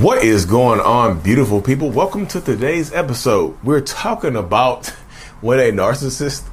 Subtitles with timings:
[0.00, 1.90] What is going on, beautiful people?
[1.90, 3.56] Welcome to today's episode.
[3.64, 4.88] We're talking about
[5.40, 6.44] when a narcissist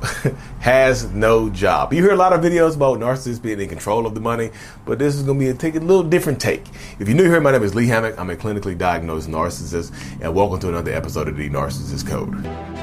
[0.62, 1.92] has no job.
[1.92, 4.52] You hear a lot of videos about narcissists being in control of the money,
[4.86, 6.64] but this is going to be a take a little different take.
[7.00, 8.18] If you're new here, my name is Lee Hammock.
[8.18, 9.92] I'm a clinically diagnosed narcissist,
[10.22, 12.83] and welcome to another episode of the Narcissist Code.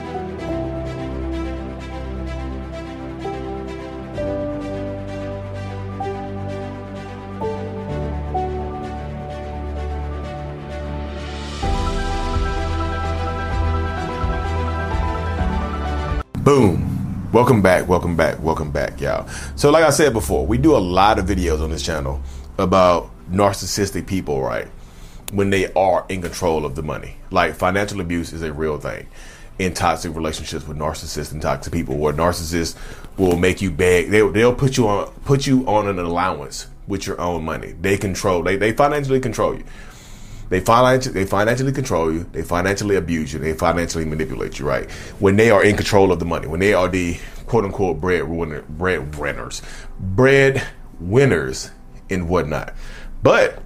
[16.50, 17.30] Boom.
[17.32, 19.28] Welcome back, welcome back, welcome back, y'all.
[19.54, 22.20] So, like I said before, we do a lot of videos on this channel
[22.58, 24.66] about narcissistic people, right?
[25.30, 27.14] When they are in control of the money.
[27.30, 29.06] Like, financial abuse is a real thing
[29.60, 32.74] in toxic relationships with narcissists and toxic people, where narcissists
[33.16, 34.10] will make you beg.
[34.10, 37.76] They'll, they'll put you on put you on an allowance with your own money.
[37.80, 38.42] They control.
[38.42, 39.62] They they financially control you.
[40.50, 42.24] They financially, they financially control you.
[42.32, 43.38] They financially abuse you.
[43.38, 44.66] They financially manipulate you.
[44.66, 48.00] Right when they are in control of the money, when they are the quote unquote
[48.00, 49.62] bread winner, bread winners,
[49.98, 50.62] bread
[50.98, 51.70] winners,
[52.10, 52.74] and whatnot.
[53.22, 53.62] But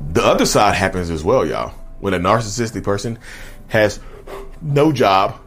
[0.00, 1.70] the other side happens as well, y'all.
[2.00, 3.18] When a narcissistic person
[3.68, 3.98] has
[4.60, 5.40] no job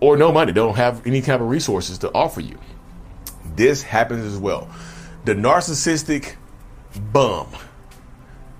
[0.00, 2.58] or no money, don't have any kind of resources to offer you.
[3.56, 4.68] This happens as well.
[5.24, 6.34] The narcissistic
[7.12, 7.48] bum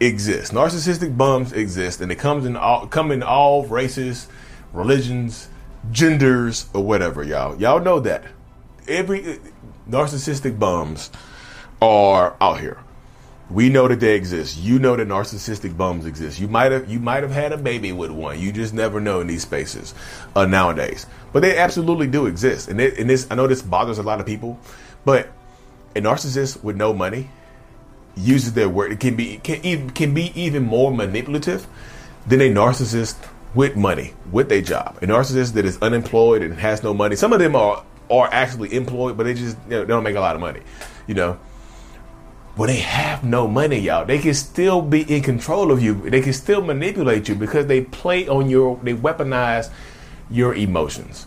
[0.00, 0.52] exist.
[0.52, 4.28] Narcissistic bums exist, and it comes in all come in all races,
[4.72, 5.48] religions,
[5.90, 7.22] genders, or whatever.
[7.22, 8.24] Y'all, y'all know that
[8.88, 9.40] every
[9.88, 11.10] narcissistic bums
[11.80, 12.78] are out here.
[13.50, 14.56] We know that they exist.
[14.56, 16.40] You know that narcissistic bums exist.
[16.40, 18.40] You might have you might have had a baby with one.
[18.40, 19.94] You just never know in these spaces
[20.34, 21.06] uh, nowadays.
[21.32, 22.68] But they absolutely do exist.
[22.68, 24.58] And, and this I know this bothers a lot of people,
[25.04, 25.28] but
[25.94, 27.28] a narcissist with no money
[28.16, 28.92] uses their word.
[28.92, 31.66] It can be can even can be even more manipulative
[32.26, 33.16] than a narcissist
[33.54, 34.98] with money, with a job.
[35.02, 37.16] A narcissist that is unemployed and has no money.
[37.16, 40.16] Some of them are are actually employed, but they just you know, they don't make
[40.16, 40.60] a lot of money.
[41.06, 41.38] You know,
[42.56, 46.08] when they have no money, y'all, they can still be in control of you.
[46.08, 49.70] They can still manipulate you because they play on your, they weaponize
[50.30, 51.26] your emotions.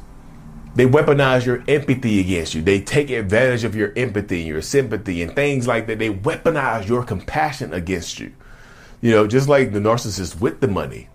[0.76, 2.62] They weaponize your empathy against you.
[2.62, 6.00] They take advantage of your empathy and your sympathy and things like that.
[6.00, 8.34] They weaponize your compassion against you.
[9.02, 11.10] You know, just like the narcissist with the money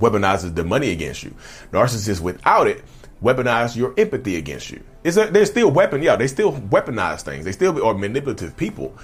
[0.00, 1.34] weaponizes the money against you.
[1.72, 2.82] Narcissists without it
[3.22, 4.82] weaponize your empathy against you.
[5.04, 7.44] It's a, they're still weapon, yeah, they still weaponize things.
[7.44, 8.96] They still are manipulative people,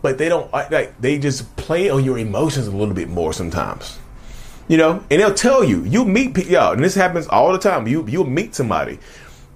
[0.00, 3.98] but they don't like they just play on your emotions a little bit more sometimes.
[4.68, 7.88] You know, and they'll tell you, you meet yeah, and this happens all the time.
[7.88, 8.98] You you'll meet somebody,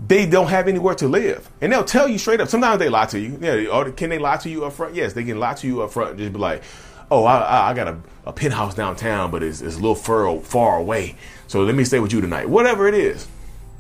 [0.09, 2.49] they don't have anywhere to live, and they'll tell you straight up.
[2.49, 3.39] Sometimes they lie to you.
[3.41, 4.95] Yeah, or oh, can they lie to you up front?
[4.95, 6.17] Yes, they can lie to you up front.
[6.17, 6.62] Just be like,
[7.11, 10.78] oh, I, I got a, a penthouse downtown, but it's, it's a little far far
[10.78, 11.17] away.
[11.47, 12.49] So let me stay with you tonight.
[12.49, 13.28] Whatever it is,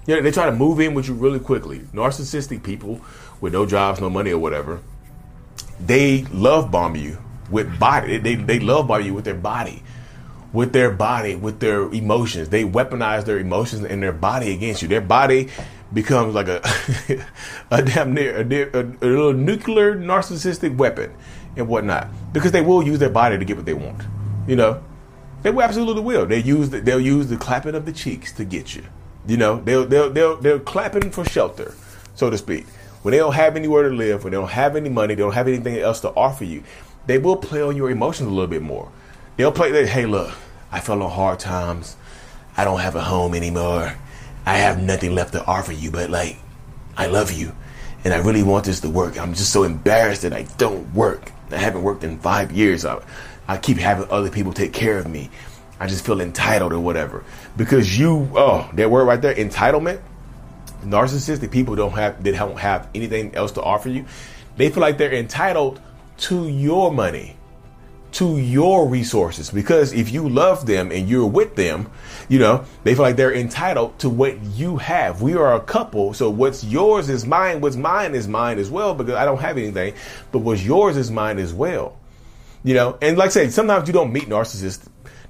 [0.06, 1.78] you know, they try to move in with you really quickly.
[1.94, 3.00] Narcissistic people
[3.40, 4.80] with no jobs, no money, or whatever,
[5.80, 7.16] they love bomb you
[7.50, 8.18] with body.
[8.18, 9.82] They, they love bomb you with their body
[10.52, 12.50] with their body, with their emotions.
[12.50, 14.88] They weaponize their emotions and their body against you.
[14.88, 15.48] Their body
[15.92, 16.62] becomes like a
[17.70, 21.12] a damn near a, a, a, little nuclear narcissistic weapon
[21.56, 24.02] and whatnot because they will use their body to get what they want.
[24.46, 24.82] You know,
[25.42, 26.26] they will absolutely will.
[26.26, 28.84] They use the, they'll use the clapping of the cheeks to get you.
[29.26, 31.74] You know, they'll they'll they'll they're clapping for shelter,
[32.14, 32.66] so to speak.
[33.02, 35.32] When they don't have anywhere to live, when they don't have any money, they don't
[35.32, 36.62] have anything else to offer you,
[37.06, 38.92] they will play on your emotions a little bit more
[39.36, 40.32] They'll play that, hey, look,
[40.70, 41.96] I fell on hard times.
[42.56, 43.94] I don't have a home anymore.
[44.44, 46.36] I have nothing left to offer you, but like,
[46.96, 47.54] I love you.
[48.04, 49.18] And I really want this to work.
[49.18, 51.32] I'm just so embarrassed that I don't work.
[51.50, 52.84] I haven't worked in five years.
[52.84, 53.02] I,
[53.48, 55.30] I keep having other people take care of me.
[55.80, 57.24] I just feel entitled or whatever.
[57.56, 60.00] Because you, oh, that word right there, entitlement.
[60.82, 64.04] Narcissistic people don't have, they don't have anything else to offer you.
[64.56, 65.80] They feel like they're entitled
[66.18, 67.36] to your money
[68.12, 71.90] to your resources because if you love them and you're with them,
[72.28, 75.22] you know, they feel like they're entitled to what you have.
[75.22, 78.94] We are a couple, so what's yours is mine, what's mine is mine as well
[78.94, 79.94] because I don't have anything,
[80.30, 81.98] but what's yours is mine as well.
[82.64, 84.86] You know, and like I say, sometimes you don't meet narcissists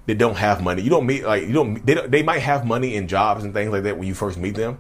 [0.07, 0.83] that don't have money.
[0.83, 3.55] You don't meet like you don't they don't, they might have money and jobs and
[3.55, 4.79] things like that when you first meet them,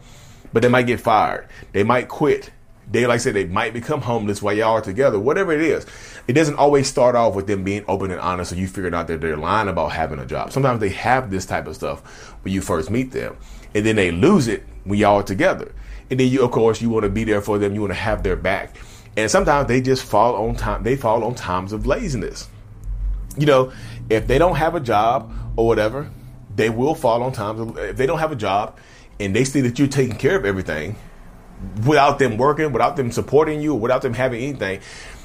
[0.53, 1.49] but they might get fired.
[1.73, 2.51] They might quit
[2.93, 5.87] they, like I said, they might become homeless while y'all are together, whatever it is.
[6.29, 9.07] It doesn't always start off with them being open and honest so you figured out
[9.09, 10.53] that they're lying about having a job.
[10.53, 12.01] Sometimes they have this type of stuff
[12.43, 13.37] when you first meet them,
[13.75, 15.73] and then they lose it when y'all are together.
[16.11, 17.75] And then you, of course, you want to be there for them.
[17.75, 18.77] You want to have their back.
[19.17, 20.83] And sometimes they just fall on time.
[20.83, 22.49] They fall on times of laziness.
[23.39, 23.73] You know,
[24.11, 26.11] if they don't have a job or whatever,
[26.55, 27.79] they will fall on times.
[27.79, 28.79] If they don't have a job
[29.19, 30.97] and they see that you're taking care of everything
[31.87, 34.81] without them working, without them supporting you, without them having anything,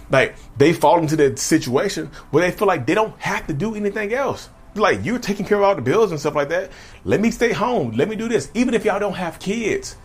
[0.10, 3.76] like they fall into that situation where they feel like they don't have to do
[3.76, 4.50] anything else.
[4.76, 6.72] Like you're taking care of all the bills and stuff like that.
[7.04, 7.92] Let me stay home.
[7.92, 8.52] Let me do this.
[8.54, 9.96] Even if y'all don't have kids,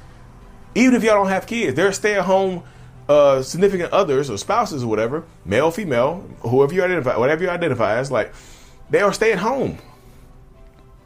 [0.74, 2.62] even if y'all don't have kids, they're stay at home
[3.08, 7.96] uh, significant others or spouses or whatever, male, female, whoever you identify, whatever you identify
[7.96, 8.32] as, like
[8.90, 9.78] they are staying home.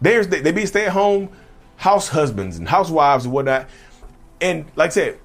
[0.00, 1.30] There's they, they be stay at home
[1.76, 3.68] house husbands and housewives and whatnot,
[4.40, 5.18] and like I said,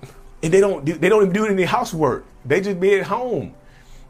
[0.44, 2.26] and they don't do, they don't even do any housework.
[2.46, 3.54] They just be at home,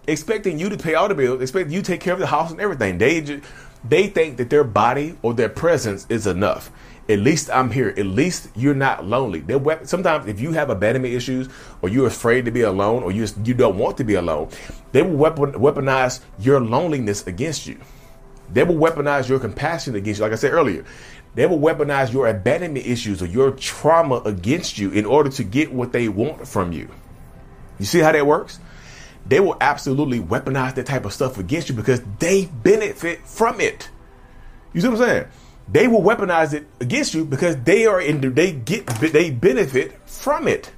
[0.07, 2.51] expecting you to pay all the bills, expecting you to take care of the house
[2.51, 2.97] and everything.
[2.97, 3.43] They just
[3.83, 6.71] they think that their body or their presence is enough.
[7.09, 7.89] At least I'm here.
[7.97, 9.39] At least you're not lonely.
[9.39, 11.49] They sometimes if you have abandonment issues
[11.81, 14.49] or you're afraid to be alone or you just, you don't want to be alone,
[14.91, 17.79] they will weapon, weaponize your loneliness against you.
[18.53, 20.25] They will weaponize your compassion against you.
[20.25, 20.85] Like I said earlier,
[21.33, 25.71] they will weaponize your abandonment issues or your trauma against you in order to get
[25.71, 26.89] what they want from you.
[27.79, 28.59] You see how that works?
[29.25, 33.89] They will absolutely weaponize that type of stuff against you because they benefit from it.
[34.73, 35.25] You see what I'm saying?
[35.71, 40.47] They will weaponize it against you because they are in they get they benefit from
[40.47, 40.71] it.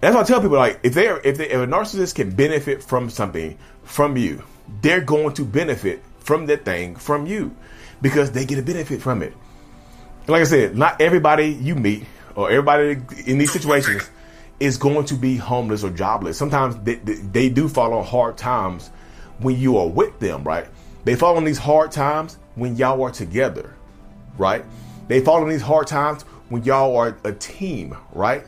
[0.00, 2.30] That's why I tell people like if they are if they if a narcissist can
[2.30, 4.44] benefit from something from you,
[4.82, 7.56] they're going to benefit from that thing from you
[8.02, 9.32] because they get a benefit from it.
[10.26, 12.04] Like I said, not everybody you meet
[12.34, 14.10] or everybody in these situations
[14.60, 16.36] is going to be homeless or jobless.
[16.36, 18.90] Sometimes they, they, do fall on hard times
[19.38, 20.66] when you are with them, right?
[21.04, 23.74] They fall on these hard times when y'all are together,
[24.38, 24.64] right?
[25.08, 28.46] They fall on these hard times when y'all are a team, right?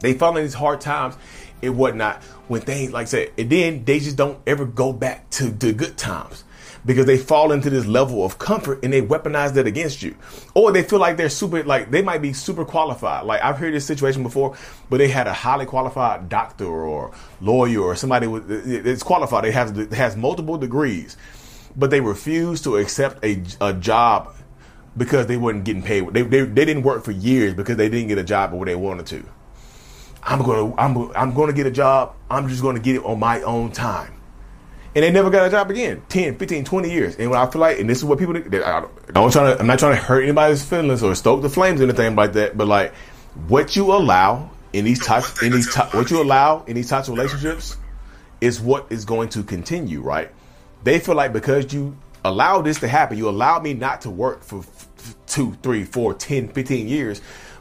[0.00, 1.16] They fall on these hard times
[1.62, 5.30] and whatnot when things like I said, and then they just don't ever go back
[5.30, 6.44] to the good times
[6.86, 10.14] because they fall into this level of comfort and they weaponize that against you.
[10.54, 13.24] Or they feel like they're super, like they might be super qualified.
[13.24, 14.56] Like I've heard this situation before,
[14.90, 19.44] but they had a highly qualified doctor or lawyer or somebody it's qualified.
[19.44, 21.16] They have, has multiple degrees,
[21.74, 24.34] but they refuse to accept a, a job
[24.96, 26.12] because they weren't getting paid.
[26.12, 28.76] They, they, they didn't work for years because they didn't get a job where they
[28.76, 29.26] wanted to.
[30.22, 32.14] I'm gonna I'm I'm gonna get a job.
[32.30, 34.14] I'm just gonna get it on my own time
[34.94, 36.02] and they never got a job again.
[36.08, 37.16] 10 15 20 years.
[37.16, 39.66] And i feel like and this is what people do I don't, trying to i'm
[39.66, 42.68] not trying to hurt anybody's feelings or stoke the flames or anything like that but
[42.68, 42.94] like
[43.48, 47.14] what you allow in these types in these what you allow in these types of
[47.14, 47.76] relationships
[48.40, 50.30] is what is going to continue right?
[50.82, 54.42] They feel like because you allow this to happen you allow me not to work
[54.42, 54.64] for
[55.26, 57.20] two three four 10 15 years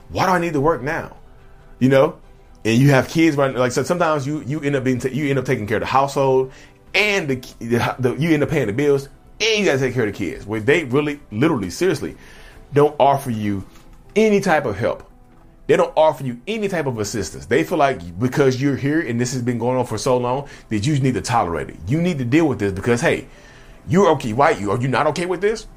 [0.09, 1.15] why do i need to work now?
[1.79, 2.19] You know?
[2.65, 3.53] And you have kids right?
[3.53, 5.81] Like so sometimes you you end up being t- you end up taking care of
[5.81, 6.53] the household
[6.93, 9.09] and the, the, the, you end up paying the bills,
[9.39, 10.45] and you gotta take care of the kids.
[10.45, 12.15] Where they really, literally, seriously,
[12.73, 13.65] don't offer you
[14.15, 15.09] any type of help.
[15.65, 17.45] They don't offer you any type of assistance.
[17.45, 20.49] They feel like because you're here and this has been going on for so long
[20.69, 21.77] that you need to tolerate it.
[21.87, 23.27] You need to deal with this because hey,
[23.87, 24.33] you're okay.
[24.33, 25.67] Why you are you not okay with this?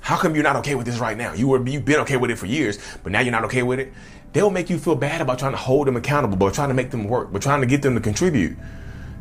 [0.00, 1.34] How come you're not okay with this right now?
[1.34, 3.78] You were you've been okay with it for years, but now you're not okay with
[3.78, 3.92] it.
[4.32, 6.90] They'll make you feel bad about trying to hold them accountable, but trying to make
[6.90, 8.56] them work, but trying to get them to contribute.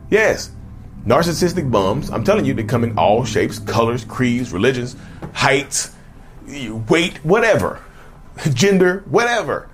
[0.09, 0.51] Yes,
[1.05, 4.95] Narcissistic bums, I'm telling you, they come in all shapes, colors, creeds, religions,
[5.33, 5.93] heights,
[6.87, 7.83] weight, whatever,
[8.53, 9.69] gender, whatever.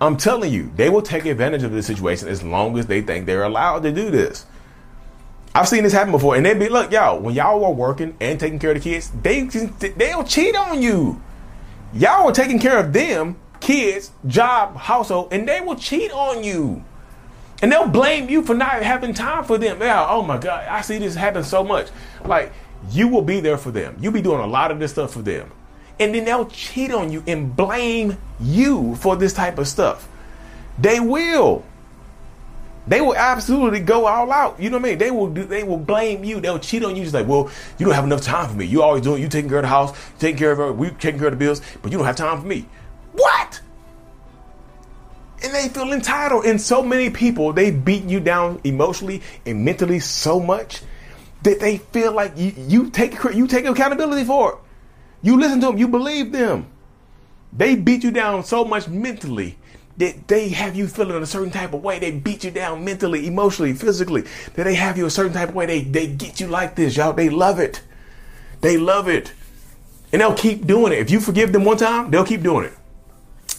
[0.00, 3.26] I'm telling you, they will take advantage of this situation as long as they think
[3.26, 4.46] they're allowed to do this.
[5.54, 8.38] I've seen this happen before, and they be look, y'all, when y'all are working and
[8.38, 11.20] taking care of the kids, they they'll cheat on you.
[11.94, 16.84] Y'all are taking care of them, kids, job, household, and they will cheat on you.
[17.62, 19.80] And they'll blame you for not having time for them.
[19.80, 21.88] Yeah, oh my God, I see this happen so much.
[22.24, 22.52] Like,
[22.90, 23.96] you will be there for them.
[24.00, 25.50] You'll be doing a lot of this stuff for them.
[25.98, 30.06] And then they'll cheat on you and blame you for this type of stuff.
[30.78, 31.64] They will.
[32.86, 34.60] They will absolutely go all out.
[34.60, 34.98] You know what I mean?
[34.98, 36.40] They will do, they will blame you.
[36.40, 37.02] They'll cheat on you.
[37.02, 38.66] Just like, well, you don't have enough time for me.
[38.66, 41.18] You always doing you taking care of the house, taking care of her, we taking
[41.18, 42.66] care of the bills, but you don't have time for me.
[43.12, 43.60] What?
[45.42, 46.44] And they feel entitled.
[46.44, 50.82] And so many people, they beat you down emotionally and mentally so much
[51.42, 54.58] that they feel like you, you take you take accountability for it.
[55.22, 56.66] You listen to them, you believe them.
[57.52, 59.56] They beat you down so much mentally
[59.96, 61.98] that they have you feeling a certain type of way.
[61.98, 64.24] They beat you down mentally, emotionally, physically.
[64.54, 65.66] That they have you a certain type of way.
[65.66, 67.12] They they get you like this, y'all.
[67.12, 67.82] They love it.
[68.60, 69.32] They love it.
[70.12, 70.98] And they'll keep doing it.
[70.98, 72.74] If you forgive them one time, they'll keep doing it.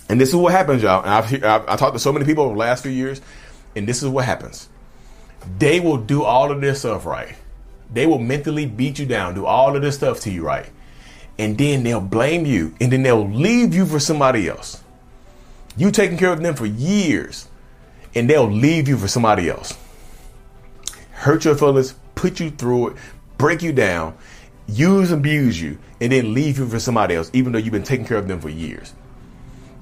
[0.09, 1.01] And this is what happens, y'all.
[1.01, 3.21] And I've, I've, I've talked to so many people over the last few years,
[3.75, 4.69] and this is what happens.
[5.59, 7.35] They will do all of this stuff right.
[7.93, 10.69] They will mentally beat you down, do all of this stuff to you, right?
[11.37, 14.83] And then they'll blame you, and then they'll leave you for somebody else.
[15.77, 17.47] You taking care of them for years,
[18.15, 19.77] and they'll leave you for somebody else.
[21.11, 22.97] Hurt your feelings, put you through it,
[23.37, 24.17] break you down,
[24.67, 27.83] use and abuse you, and then leave you for somebody else, even though you've been
[27.83, 28.93] taking care of them for years.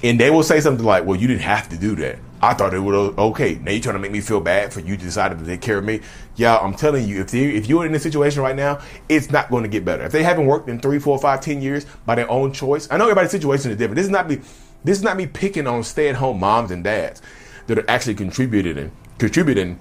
[0.05, 2.19] And they will say something like, Well, you didn't have to do that.
[2.39, 3.55] I thought it was okay.
[3.55, 5.83] Now you're trying to make me feel bad for you decided to take care of
[5.83, 6.01] me.
[6.35, 9.49] Yeah, I'm telling you, if they, if you're in a situation right now, it's not
[9.49, 10.03] going to get better.
[10.03, 12.97] If they haven't worked in three, four, five, ten years by their own choice, I
[12.97, 13.95] know everybody's situation is different.
[13.95, 14.41] This is not me.
[14.83, 17.23] This is not me picking on stay-at-home moms and dads
[17.65, 19.79] that are actually contributing contributing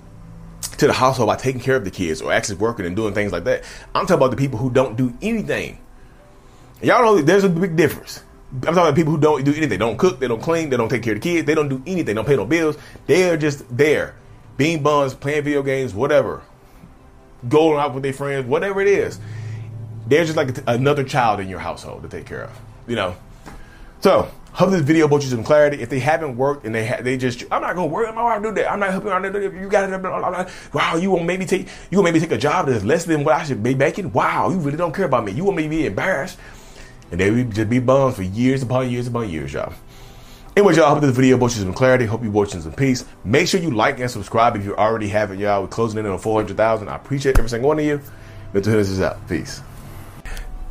[0.79, 3.31] to the household by taking care of the kids or actually working and doing things
[3.31, 3.65] like that.
[3.95, 5.81] I'm talking about the people who don't do anything.
[6.81, 8.23] Y'all know there's a big difference.
[8.55, 9.71] I'm talking about people who don't do anything.
[9.71, 11.69] They don't cook, they don't clean, they don't take care of the kids, they don't
[11.69, 12.79] do anything, they don't pay no bills.
[13.07, 14.15] They're just there,
[14.57, 16.43] being buns, playing video games, whatever,
[17.49, 19.19] going out with their friends, whatever it is.
[20.07, 23.17] They're just like another child in your household to take care of, you know.
[24.01, 25.83] So, hope this video brought you some clarity.
[25.83, 28.07] If they haven't worked and they ha- they just, I'm not gonna worry.
[28.07, 28.71] Not gonna do that.
[28.71, 29.11] I'm not helping.
[29.11, 30.49] Not, you got it.
[30.73, 33.35] Wow, you want maybe take you want maybe take a job that's less than what
[33.35, 34.13] I should be making.
[34.13, 35.33] Wow, you really don't care about me.
[35.33, 36.39] You want me to be embarrassed.
[37.15, 39.73] And they would just be bums for years upon years upon years, y'all.
[40.57, 42.07] Anyways, y'all, hope this video brought you some clarity.
[42.07, 43.05] Hope you you some peace.
[43.23, 45.63] Make sure you like and subscribe if you already haven't, y'all.
[45.63, 46.89] We're closing in on 400,000.
[46.89, 48.01] I appreciate every single one of you.
[48.53, 49.29] Mental Healness is out.
[49.29, 49.63] Peace.